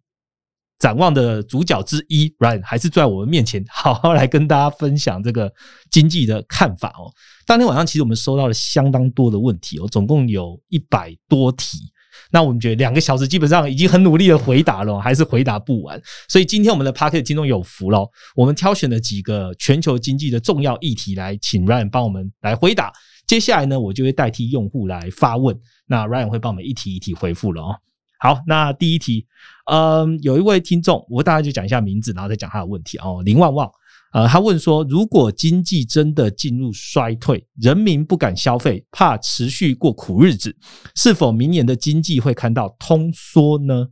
[0.81, 5.49] 展望的主角之一，Ryan 还是在我们面前好好来跟大家分享这个
[5.93, 7.07] 经济的看法哦。
[7.47, 11.92] 当天晚上其实我们收到了相当多的问题哦，总共有一百多题。
[12.31, 16.01] 那我们觉得两个小时基本上已经很努力的回答了，还是回答不完。
[16.29, 22.93] 所以今天我们的 p a r k e t 听众有福了，我们挑选了几个全球经济的重要议题来请 Ryan 帮我们来回答。
[23.27, 27.77] 接下来呢，我就会代替用户来发问，那 Ryan 会帮我们一题一题回复了哦。
[28.19, 29.27] 好，那第一题，
[29.71, 33.23] 嗯，有一位听众，我大概就讲一下名字，然后再讲他的问题哦。
[33.25, 33.69] 林旺旺，
[34.13, 40.55] 呃，他问说，如果经济真的进入衰退，人民不敢消费，怕持续过苦日子，
[40.95, 43.89] 是否明年的经济会看到通缩呢？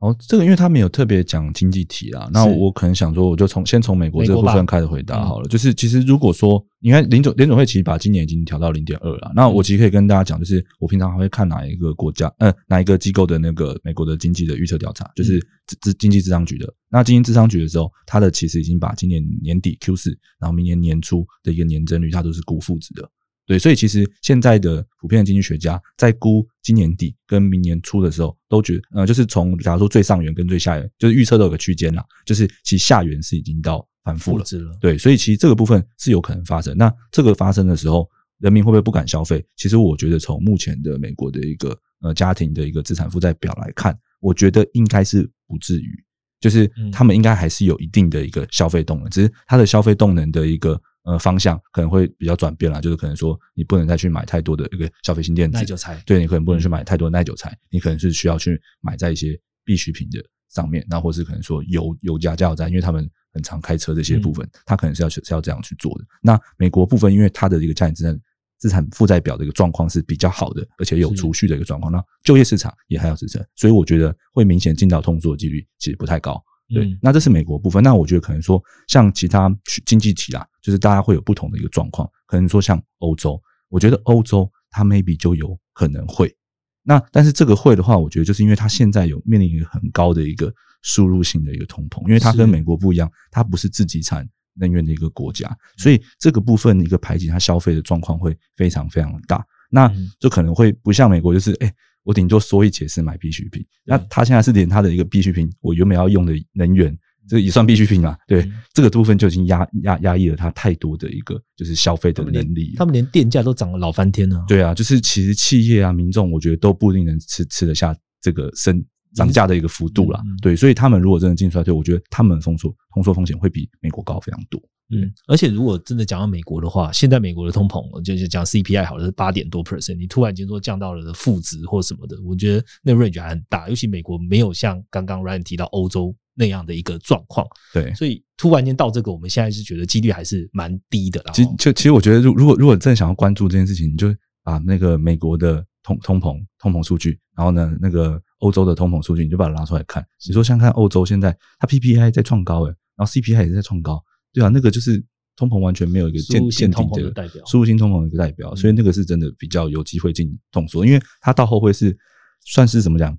[0.00, 0.08] 来。
[0.08, 5.48] 哦，这个因为他没有特别讲经济体啦，那我可能想说，我就从先从美国这部分开始回答好了。
[5.48, 15.40] 就是其实如果说，你看林总联总会其实把今年已经调到零点二了，那我其实可以跟大家讲，就是我平常还会看哪一个国家，呃，哪一个机构的那个美国的经济的预测调查，就是
[15.80, 16.70] 资经济智商局的。
[16.90, 23.10] 那经济智商局的时候，它的其实已经把今年年底 Q 四，然后明年年初的一个年增率，它都是估负值的。
[23.46, 34.44] 对，所以其实现在的普遍的经济学家在估今年底跟明年初的时候，都觉得，呃，就是从假如说最上缘跟最下缘，就是预测都有个区间啦，就是其下缘是已经到反复了。
[34.80, 36.76] 对，所以其实这个部分是有可能发生。
[36.76, 39.46] 那这个发生的时候，人民会不会不敢消费？
[39.54, 46.04] 其实我觉得从目前的美国的一个呃家庭的一个资产负债表来看，我觉得应该是不至于，
[46.40, 50.82] 就是他们应该还是有一定的一个消费动能，只是它的消费动能的一个。
[51.06, 66.04] 呃，方向可能会比较转变了，就是可能说你不能再去买太多的一个消费性电子，耐久材，对你可能不能去买太多耐久材，你可能是需要去买在一些必需品的上面，那或是可能说油油价加油站，因为他们很常开车这些部分，他可能是要是要这样去做的。
[66.20, 68.20] 那美国部分，因为它的一个家庭资产
[68.58, 76.42] 资产负债表的一个状况是比较好的，而且有储蓄的一个状况，那就业市场也还要支撑，所以我觉得会明显进到通缩的几率其实不太高。
[76.68, 77.80] 对，那这是美国部分。
[77.80, 79.48] 那我觉得可能说，像其他
[79.84, 82.10] 经济体啊，就是大家会有不同的一个状况。
[82.26, 86.34] 可能说像欧洲，我觉得欧洲它 maybe 就有可能会。
[86.82, 90.52] 那但是这个会的话，我觉得就是因为它现在有面临一个很高的一个
[90.82, 99.46] 输入性的一个通膨，因为它跟美国不一样，它不是自己产能源的一个国家，所以这个部分一个排挤它消费的状况会非常非常的大。
[99.70, 101.72] 那就可能会不像美国，就是哎。
[102.06, 106.96] 我顶多说一节是买必需品，那它现在是连它的一个必需品，我原本要用的能源，
[107.28, 108.16] 这也算必需品嘛？
[108.26, 112.74] 对，这个部分就已经压压压抑了他太多的一个就是消费的能力。
[112.76, 114.44] 他们连电价都涨了老翻天了。
[114.46, 118.84] 对啊，就是其实企业啊、民众，我觉得都不一定能吃吃得下这个升
[119.14, 120.20] 涨价的一个幅度了。
[120.40, 124.60] 对，所以他们如果真的进衰退，我觉得他们通缩通缩风险会比美国高非常多。
[124.90, 133.68] 嗯，而且如果真的讲到美国的话，现在美国的通膨就是讲 CPI 好了是八点多 percent，你突然间说降到了负值或什么的，我觉得那 range 还很大。
[133.68, 141.32] 尤其美国没有像刚刚 Ryan 提到欧洲那样的一个状况，对，所以突然间到这个，我们现在是觉得几率还是蛮低的啦。
[141.32, 150.06] 其实，就其实我觉得，如如果如果真的想要关注这件事情，你就把那个美国的通通膨通膨数据，然后呢，那个欧洲的通膨数据，你就把它拿出来看。
[150.28, 154.02] 你说像看欧洲现在，它 PPI 在创高诶，然后 CPI 也是在创高。
[154.32, 155.02] 对啊，那个就是
[155.34, 161.96] 通膨完全没有一个见见底的代表，输入性通膨的一个代表，所以那个是真的比较有机会进通缩，因为它到后会是
[162.44, 163.16] 算是怎么讲？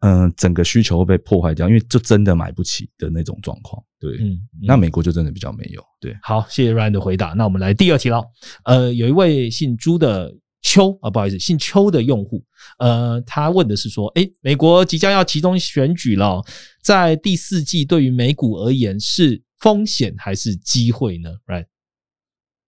[0.00, 3.82] 嗯，整个需求会被破坏掉，因为就真的买不起的那种状况。
[3.98, 5.82] 对，嗯，那美国就真的比较没有。
[6.00, 7.28] 对，好，谢谢 Ryan 的回答。
[7.28, 8.24] 那我们来第二题了。
[8.64, 10.32] 呃，有一位姓朱的
[10.62, 12.44] 邱啊，不好意思，姓邱的用户，
[12.78, 16.44] 呃，他问的是说，哎，美国即将要集中选举了，
[16.82, 19.42] 在第四季对于美股而言是。
[19.58, 21.64] 风险还是机会呢？Right？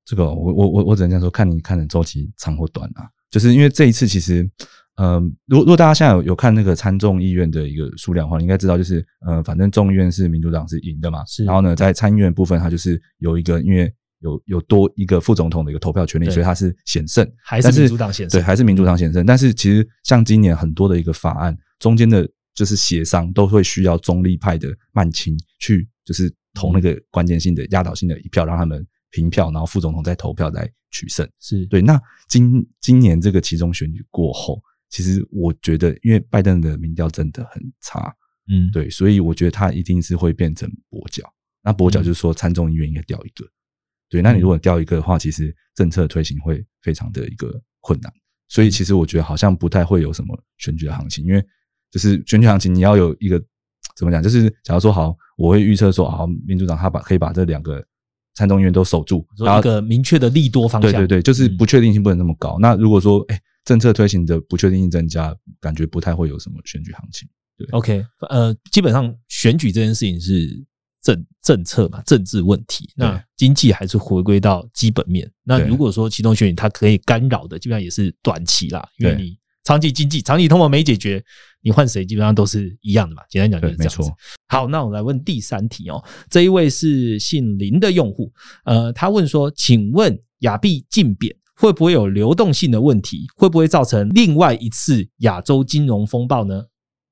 [0.06, 3.04] 这个我我我我只能这样说，看你看的周期长或短啊。
[3.30, 4.50] 就是因为这一次其实，
[5.00, 11.24] 嗯，如果如果大家现在有有看那个参众议院的一个数量的话，你应该知道，就是呃，反正众议院是民主党是赢的嘛。
[11.26, 11.44] 是。
[11.44, 17.26] 然后呢，在参议院部分，它就是有一个，因为有有多一个副总统的一个投票权利，所以它是险胜。
[17.42, 18.40] 还是民主党险胜？
[18.40, 19.24] 对，还是民主党险胜。
[19.24, 26.32] 但是其实像今年很多的一个法案中间的，就是协商都会需要中立派的曼青去，就是。
[26.54, 31.28] 投那个关键性的压倒性的一票，让他们平票，然后副总统再投票来取胜。
[31.38, 31.80] 是对。
[31.80, 38.14] 那今今年这个其中选举过后，其实我觉得，因为拜登的民调真的很差，
[38.50, 41.30] 嗯，对，所以我觉得他一定是会变成跛脚。
[41.62, 43.44] 那跛脚就是说参众议院应该掉一个。
[44.08, 48.12] 对，那你如果掉一个的话，其实政策推行会非常的一个困难。
[48.48, 51.44] 所以其实我觉得好像不太会有什么选举的行情，因为
[51.90, 53.42] 就是选举行情你要有一个。
[53.96, 54.22] 怎么讲？
[54.22, 57.84] 就是假如说好，我会预测说，好，民主党他把可以把这两个
[58.34, 60.92] 参众议院都守住，然后一个明确的利多方向。
[60.92, 62.58] 对对对，就是不确定性不能那么高。
[62.60, 67.28] 那如果说，哎，政策推行的不确定性增加，感觉不太会有什么选举行情。
[67.54, 70.48] 对，OK，呃，基本上选举这件事情是
[71.02, 75.30] 政政策嘛，政治问题，那经济还是回归到基本面。
[75.44, 81.22] 那如果说其中选举，它可以干扰的，基本上也是短期啦，因为你长期经济、长期通货没解决，
[81.60, 83.22] 你换谁基本上都是一样的嘛。
[83.28, 84.10] 简单讲就是这样子。
[84.46, 88.32] 好，那我来问第三题哦，这一位是姓林的用户，
[88.64, 91.36] 呃，他问说，请问亚币竞贬？
[91.58, 93.26] 会不会有流动性的问题？
[93.34, 96.64] 会不会造成另外一次亚洲金融风暴呢？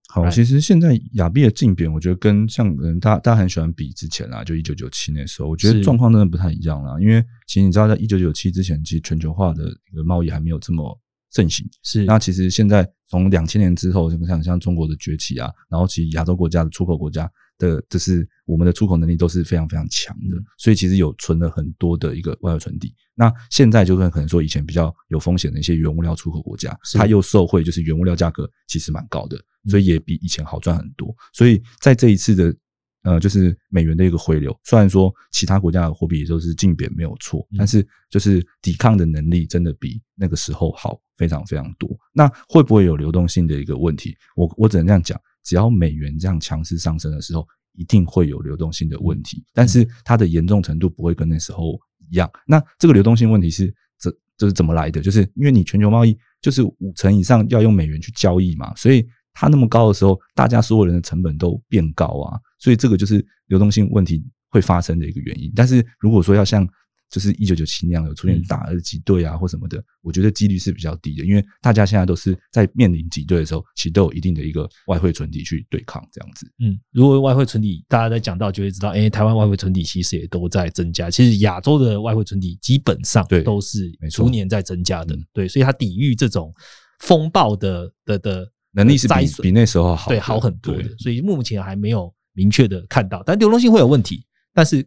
[0.09, 6.99] 好，其实现在亚币的竞贬，我觉得跟像嗯，大大家很喜欢比之前啊，就一九九七那时候，我觉得状况真的不太一样了。
[7.01, 10.97] 因为其实你知道，在一九九七之前，其实全球化的一个贸易还没有这么
[11.33, 11.69] 盛行。
[11.83, 17.29] 是，那其实现在从两千年之后，像像中国的崛起啊，然后其实亚洲国家的出口国家。
[17.59, 22.95] 的，就是我们的出口能力都是非常非常强的，所以其实有存了很多的一个外汇存底。
[23.15, 29.39] 那现在就跟可能说以前比较有风险的一些原物料出口国家，它又受惠，就是原物料价格其实蛮高的，
[29.71, 31.15] 所以也比以前好赚很多。
[31.33, 32.55] 所以在这一次的
[33.03, 41.89] 呃，就是美元的一个回流，虽然说其他国家的货币也都是竞贬没有错，但是就是抵抗的能力真的比那个时候好非常非常多。
[42.13, 44.17] 那会不会有流动性的一个问题？
[44.35, 45.19] 我我只能这样讲。
[45.47, 51.79] 只要美元这样强势上升的时候，一定会有流动性的问题，但是它的严重程度不会跟那时候
[52.11, 52.29] 一样。
[52.47, 55.01] 那这个流动性问题是怎就是怎么来的？
[55.01, 65.53] 就是因为你全球贸易就是五成以上要用美元去交易嘛，所以它那么高的时候，大家所有人的成本都变高啊，所以这个就是流动性问题会发生的一个原因。
[65.55, 66.69] 但是如果说要像
[67.17, 76.47] 就是一九九七那样有出现大额挤兑啊或什么的，我觉得几率是比较低的，因为大家现在都是在面临挤兑的时候，其实都有一定的一个外汇存底去对抗这样子。
[76.59, 81.09] 嗯，如果外汇存底，大家在讲到就会知道，哎，台湾外汇存底其实也都在增加。
[81.09, 86.53] 其实亚洲的外汇存底基本上都是逐年在增加的，对，所以它抵御这种
[87.01, 90.95] 风暴的的的能力是比比那时候好，对，好很多的。
[90.99, 94.87] 所以目前还没有明确的看到，但流动性会有问题，但是。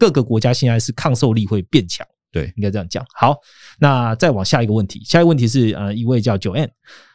[0.00, 3.04] 各个国家现在是抗受力会变强，对，应该这样讲。
[3.14, 3.36] 好，
[3.78, 6.68] 那再往下一个问题，下一个问题是呃，一位叫九 N，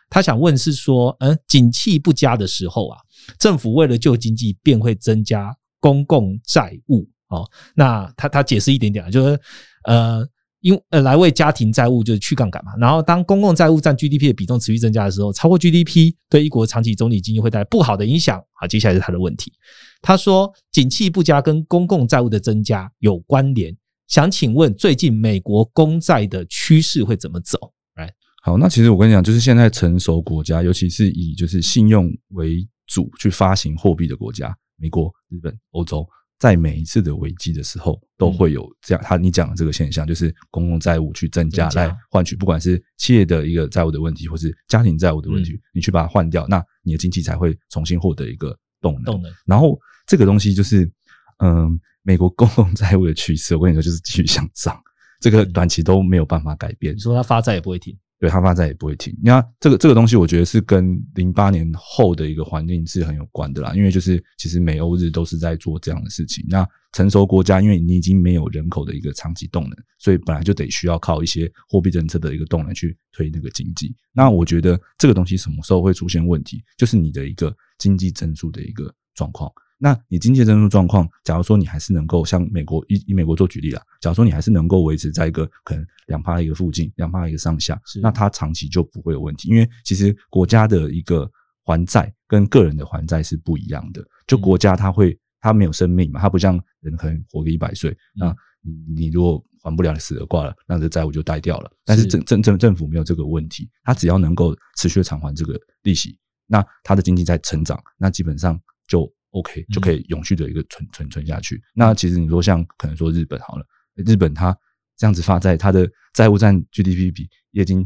[0.08, 3.00] 他想问是说，嗯，景气不佳的时候啊，
[3.40, 7.10] 政府为了救经济，便会增加公共债务。
[7.30, 7.44] 哦，
[7.74, 9.40] 那他他解释一点点啊，就是
[9.86, 10.26] 呃。
[10.66, 18.44] 因呃来为家庭债务就是去杠杆嘛，然后当公共债务占 GDP 的比重持续增加的时候，超过 GDP 对一国长期总体经济会带来不好的影响。
[18.54, 19.54] 好，接下来是他的问题。
[20.02, 27.60] 他说，景气不佳跟公共债务的增加有关联，想请问最近美国公债的趋势会怎么走？
[27.96, 36.04] 来，好，那其实我跟你讲，就是现在成熟国家，尤其是以就是信用为主去发行货币的国家，美国、日本、欧洲。
[36.38, 49.04] 在每一次的危机的时候，都会有这样他你讲的这个现象，就是公共债务去增加来换取，不管是企业的一个债务的问题，或是家庭债务的问题，你去把它换掉，那你的经济才会重新获得一个动能。
[49.06, 49.32] 动能。
[49.46, 50.92] 然后这个东西就是，
[51.40, 54.78] 嗯，美国公共债务的趋势，我跟你说就是继续向上，
[55.22, 56.94] 这个短期都没有办法改变。
[56.94, 57.98] 你说它发债也不会停。
[58.18, 59.14] 对，它发债也不会停。
[59.22, 63.74] 你看，这个这个东西，我觉得是跟零八年后的一个环境是很有关的啦。
[63.76, 66.46] 因为就是其实美欧日都是在做这样的事情。
[66.48, 73.94] 那成熟国家，因为你已经没有人口的一个长期动能，所以本来就得需要靠一些货币政策的一个动能去推那个经济。
[74.14, 79.52] 那我觉得这个东西什么时候会出现问题，就是你的一个经济增速的一个状况。
[79.86, 89.48] 那你经济增速状况，假如说你还是能够像美国以以美国做举例啦，假如说你还是能够维持在一个可能两趴一个附近，两趴一个上下，那它长期就不会有问题。
[89.48, 91.30] 因为其实国家的一个
[91.64, 94.04] 还债跟个人的还债是不一样的。
[94.26, 97.96] 就国家它会它没有生命嘛，它不像人可能活个一百岁。
[98.16, 101.72] 那你你如果还不了，死了挂了，那这债务就带掉了。
[101.86, 106.18] 但是政政政政府没有这个问题，它只要能够持续偿还这个利息，
[106.48, 109.08] 那它的经济在成长，那基本上就。
[109.36, 111.62] OK，就可以永续的一个存存存下去。
[111.74, 113.66] 那其实你说像可能说日本好了，
[114.06, 114.58] 日本它
[114.96, 117.86] 这样子发债，它的债务占 GDP 比已经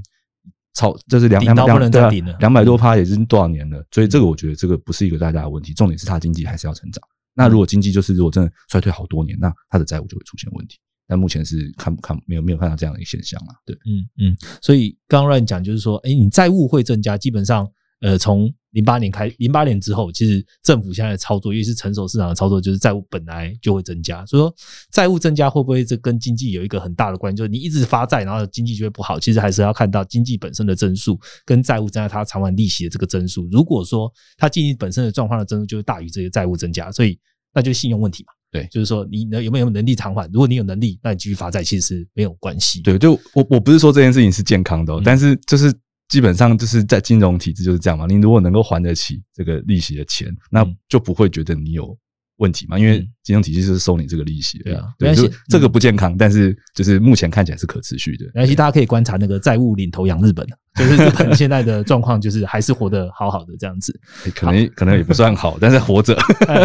[0.76, 3.84] 超，就是两两两对啊，两百多趴也是多少年了。
[3.90, 7.04] 所以这个我觉得这个不是一个太大的问题，重点是它经济还是要成长。
[7.34, 10.78] 那如果经济就是如果真的衰退好多年，那它的债务就会出现问题。
[11.08, 13.56] 但目前是看不看没有没有看到这样的一个现象啊。
[13.66, 14.38] 对，嗯嗯。
[14.62, 17.68] 所以刚刚乱讲就是说，哎，你债务会增加，基本上。
[18.02, 24.26] 呃，从零八年开，零八年之后，其实政府现在的操作，尤其是成熟市场的操作，就是债务本来就会增加。
[24.26, 24.56] 所以说，
[24.92, 27.38] 债务增加会不会这跟经济有一个很大的关系？
[27.38, 29.20] 就是你一直发债，然后经济就会不好。
[29.20, 33.50] 其实还是要看到经济本身的增速跟债务增加它偿还利息的这个增速。
[33.52, 37.20] 如果说它经济本身的状况的增速就是大于这些债务增加，所以
[37.54, 38.32] 那就信用问题嘛。
[38.50, 40.26] 对，就是说你能有没有能力偿还？
[40.32, 42.82] 如果你有能力，那你继续发债其实没有关系。
[42.82, 45.74] 对，就我我不是说这件事情是健康的，但是就是。
[46.10, 48.06] 基本上就是在金融体制就是这样嘛。
[48.06, 51.98] 你如果能够还得起这个利息的钱，那就不会觉得你有。
[52.40, 58.26] 问题嘛，因为金融体系就是收你这个利息，对啊，没关系，这个不健康，但是就是目前看起来是可持续的。
[58.34, 60.48] 而且，大家可以观察那个债务领头羊日本，
[60.80, 63.94] 就是日本现在的状况，就是还是活得好好的这样子，
[64.34, 66.16] 可能可能也不算好，但是活着，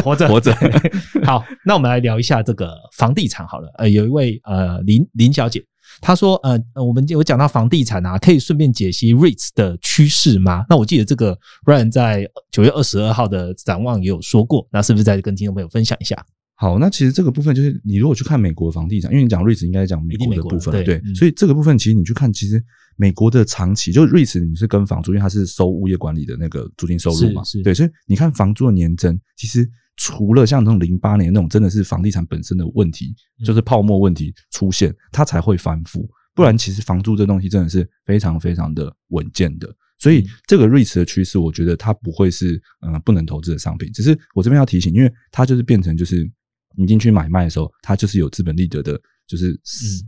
[0.04, 0.56] 活着，活着。
[1.26, 3.68] 好，那我们来聊一下这个房地产好了。
[3.78, 5.60] 呃，有一位呃林林小姐。
[6.00, 10.64] 他说：“呃，我们有讲到房地产啊，可以顺便解析 REITs 的趋势吗？
[10.68, 16.16] 那我记得这个 Ryan 在九月二十二号的展望也有说过，那是不是再跟听众朋友分享一下？
[16.56, 22.62] 好，那其实这个部分就是你如果去看美国房地产，因为你讲 REITs 应该讲美国的部分，对，所以这个部分其实你去看，其实
[22.96, 33.14] 美国的长期就 REITs 你是跟房租，因为它是收物业管理的那个租金收入嘛，对，所以你看房租的年增，其实。”除了像那种零八年那种真的是房地产本身的问题，
[33.44, 36.08] 就是泡沫问题出现，它才会反复。
[36.34, 39.72] 不然，其实房租这东西真的是非常非常的稳健的。
[39.96, 43.92] 所以，这个瑞驰的趋势，我觉得它不会是嗯不能投资的商品。
[43.92, 46.28] 只是我这边要提醒，因为它就是变成就是
[46.76, 49.58] 你进去买卖的时候，它就是有资本利得的，就是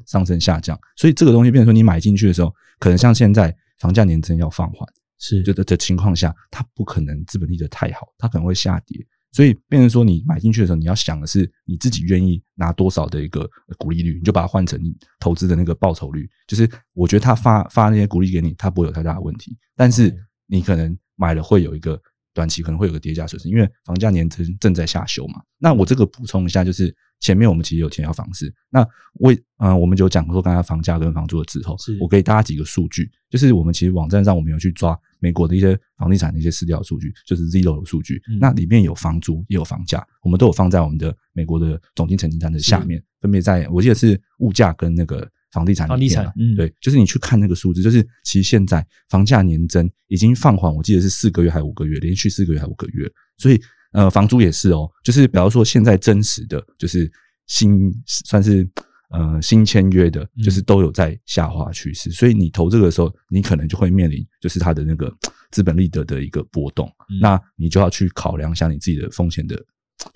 [0.05, 0.77] 上升下降。
[0.97, 4.87] 所以这个东西变成说，你买进去的时候，可能像现在房价年增要放缓，
[5.21, 8.99] 是就的的情况下，它不可能资本利得太好，它可能会下跌。
[9.33, 16.27] 所以，变成说你买进去的时候，你要想的是你自己愿意拿多少的一个股利率，你就把它换成你投资的那个报酬率。
[16.47, 20.15] 就是我觉得他发发那些股利给你，他不会有太大的问题，但是
[20.47, 22.01] 你可能买了会有一个
[22.33, 25.43] 短期可能会有个跌价损失，因为房价年增正在下修嘛。
[25.59, 28.87] 那我这个补充一下，就是前面我们其实有提到房市，那
[29.21, 34.99] 为嗯，我们就讲说刚才房价跟房租的滞后，我给大家几个数据，就是我们其实网站上我们有去抓。
[35.19, 45.89] 美国的一些房地产的一些市调数据，就是 Zero 的数据，那里面有房租也有房价，我们都有放在我们的美国的总经成绩单的下面，分别在我记得是物价跟那个房地产。
[45.89, 53.59] 房地产，嗯，对，就是你去看那个数字，就是其实现在房价年增已经放缓，我记得是四个月还五个月，连续四个月还五个月，所以
[53.97, 57.11] 呃，房租也是哦，就是比方说现在真实的就是
[57.47, 58.69] 新算是。
[59.11, 65.09] 呃，新签约的，就是都有在下滑趋势，所以你投这个的时候，你可能就会面临就是它的那个
[65.53, 66.91] 资本利得的一个波动，
[67.21, 69.57] 那你就要去考量一下你自己的风险的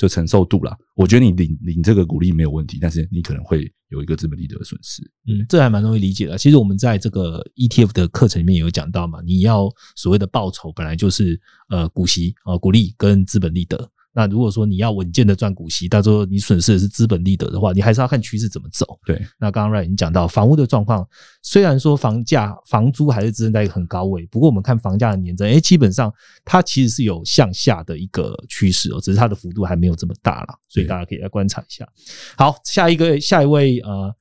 [0.00, 0.74] 就承受度啦。
[0.94, 5.02] 我觉得你领领这个股利没有问题，但是你可能会有一个资本利得的损失。
[5.28, 6.38] 嗯，这还蛮容易理解的。
[6.38, 11.38] 其实我们在这个 ETF 的课程里面有讲到嘛，你要所谓的报酬本来就是
[11.68, 13.90] 呃股息啊股利跟资本利得。
[14.12, 18.98] 那如果说你要稳健的赚股息，到时候你损失的是资本利得的话，你还是要看趋势怎么走。
[19.04, 21.06] 对，那刚刚 Ray 已经讲到房屋的状况，
[21.42, 26.12] 虽然说房价、房租还是支撑在一个很高位，不过我们看房价的年增，哎，基本上
[26.44, 31.88] 它其实是有向下的一个趋势哦，只是它的幅度还没有这么大了，所以大家可以来观察一下。
[32.36, 34.12] 好，下一个下一位呃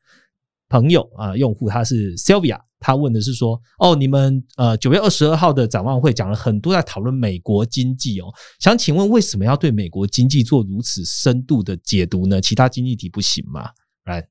[0.70, 2.60] 朋友啊用户他是 Sylvia。
[2.82, 12.40] 他问的是说，哦，你们呃九月二十二号的展望会讲了很多在讨论美国经济哦，想请问为什么要对美国经济做如此深度的解读呢？
[12.40, 13.70] 其他经济体不行吗？
[14.06, 14.26] 来，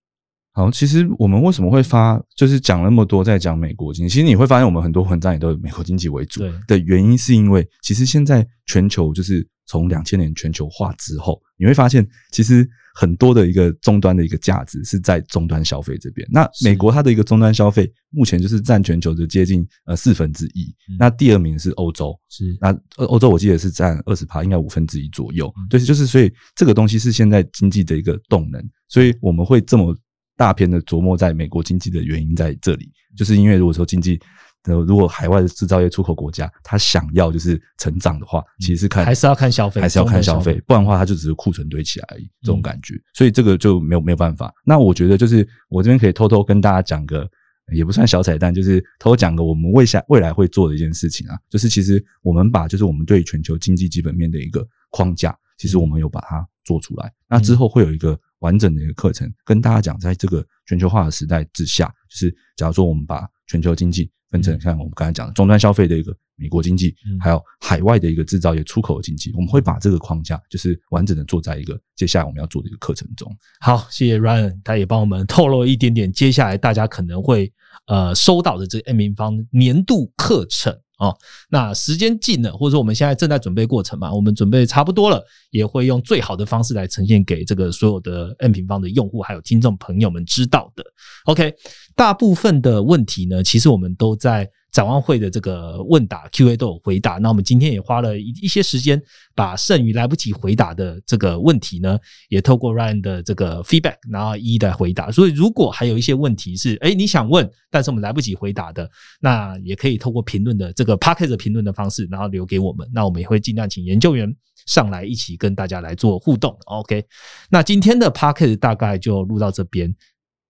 [0.53, 12.69] 好，其实我们为什么会发，就是讲那么多在讲美国经济，其实你会发现我们很多文章也都以美国经济为主的原因，是因为其实现在全球就是从两千年全球化之后，你会发现其实。
[12.95, 16.27] 很多的一个终端的一个价值是在终端消费这边。
[16.33, 20.75] 那美国它的一个终端消费目前就是占全球的接近呃四分之一。
[20.99, 25.49] 那第二名是欧洲，是那欧洲我记得是占二十趴，应该五分之一左右。
[25.71, 28.61] 对，就是所以这个东西是现在经济的一个动能。
[28.89, 29.97] 所以我们会这么
[30.37, 34.21] 大片的琢磨在美国经济的原因在这里，就是因为如果说经济。
[34.65, 42.95] 呃，如果海外的制造业出口国家，他想要就是成长的话，其实是看还是要看消费，还是要看消费，不然的话，它就只是库存堆起来而已，这种感觉。
[43.15, 44.53] 所以这个就没有没有办法。
[44.65, 47.27] 那我觉得就是我这边可以偷偷跟大家讲个，
[47.73, 57.11] 也不算小彩蛋，就是偷偷讲个我们未下未来会做的一件事情啊，就是其实我们把就是我们对全球经济基本面的一个框架，其实我们有把它做出来。
[57.29, 73.31] 那之后会有一个完整的一个课程，跟大家讲，在这个全球化的时代之下，就是假如说我们把全球经济分成像我们刚才讲的终端消费的一个美国经济，还有海外的一个制造业出口的经济，我们会把这个框架就是完整的做在一个接下来我们要做的一个课程中。
[73.61, 77.53] 好，谢谢 Ryan，他也帮我们透露一点点接下来大家可能会
[77.87, 80.79] 呃收到的这个 M 平方年度课程。
[80.99, 81.17] 哦，
[81.49, 90.85] 那时间近了，或者说我们现在正在准备过程嘛，我们准备差不多了，也会用最好的方式来呈现给这个所有的 N 平方的用户还有听众朋友们知道的。
[91.27, 91.55] OK，
[91.95, 97.15] 大部分的问题呢，其实我们都在展望会的这个问答 Q&A 都有回答。
[97.15, 99.01] 那我们今天也花了一一些时间，
[99.35, 101.99] 把剩余来不及回答的这个问题呢，
[102.29, 105.11] 也透过 Ryan 的这个 feedback，然后一一的回答。
[105.11, 108.89] 所以如果还有一些问题是，哎，你想问，但是我们来不及回答的，
[109.21, 112.89] 那也可以透过评论的这个 p a c k e t 评论的方式，然后留给我们。
[112.93, 114.33] 那我们也会尽量请研究员
[114.67, 116.57] 上来一起跟大家来做互动。
[116.67, 117.05] OK，
[117.51, 119.95] 那今天的 p a c k e t 大概就录到这边。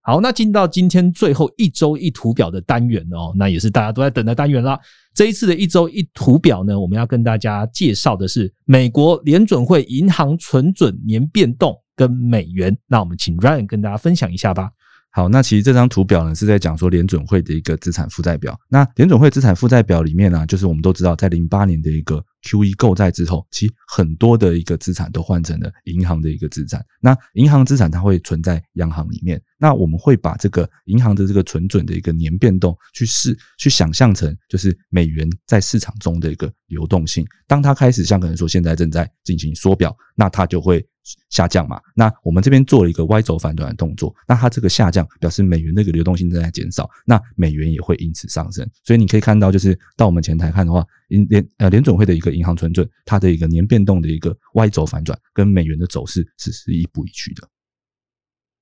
[0.08, 4.80] 好，那进到今天最后一周一图表的单元哦，那也是大家都在等的单元啦。
[5.12, 12.74] 这一次的一周一图表呢，我们要跟大家介绍的是美国联准会银行存准年变动跟美元。
[12.86, 14.70] 那我们请 Ryan 跟大家分享一下吧。
[15.10, 18.56] 好，那其实这张图表呢是在讲说联准会的一个资产负债表。
[18.68, 26.84] 那联准会资产负债表里面呢，就是我们都知道，在零八年的一个 Q E 购债之后，其实很多的一个资产都换成了银行的一个资产。
[27.00, 37.26] 那银行资产它会存在央行里面，那我们会把这个银行的这个存准的一个年变动去试去想象成就是美元在市场中的一个流动性。
[37.46, 40.86] 当它开始像可能说现在正在进行缩表，那它就会。
[41.30, 41.80] 下降嘛？
[41.94, 48.68] 那我们这边做了一个 Y 轴反转的动作，那它这个下降表示美元那个流动性正在减少，那美元也会因此上升。
[48.84, 57.48] 所以你可以看到，就是到我们前台看的话，银联呃联总会的一个银行存准，它的一个年变动的一个 Y 轴反转，跟美元的走势是是一步一趋的。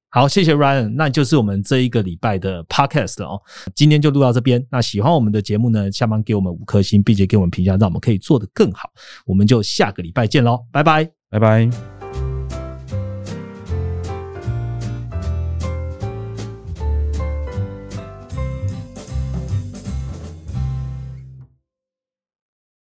[0.08, 3.38] 好，谢谢 Ryan，那就是我们这一个礼拜的 Podcast 哦。
[3.74, 4.64] 今天就录到这边。
[4.70, 8.88] 那喜欢我们的节目呢，下方给我们五颗星，并且给我们评价，让我们可以做得更好。
[9.26, 11.95] 我们就下个礼拜见喽，拜拜，拜拜。